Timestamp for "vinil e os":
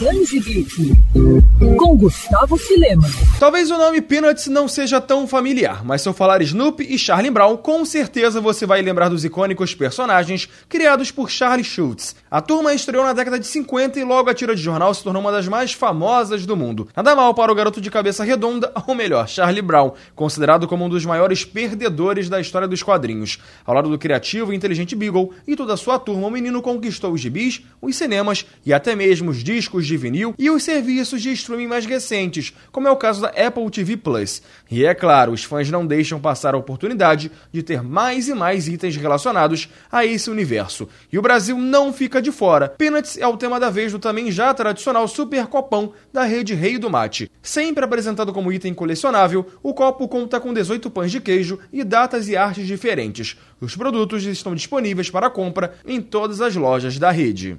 29.96-30.62